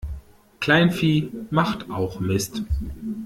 [0.61, 2.63] Kleinvieh macht auch Mist.